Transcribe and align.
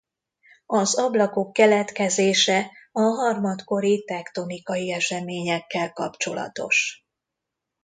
Az 0.65 0.95
ablakok 0.99 1.53
keletkezése 1.53 2.71
a 2.91 2.99
harmadkori 3.01 4.03
tektonikai 4.03 4.91
eseményekkel 4.91 5.93
kapcsolatos. 5.93 7.03